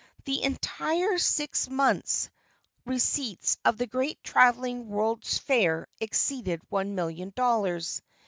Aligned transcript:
The 0.25 0.41
entire 0.41 1.19
six 1.19 1.69
months' 1.69 2.31
receipts 2.87 3.59
of 3.63 3.77
the 3.77 3.85
Great 3.85 4.23
Travelling 4.23 4.87
World's 4.87 5.37
Fair 5.37 5.87
exceeded 5.99 6.59
one 6.69 6.95
million 6.95 7.31
dollars. 7.35 8.01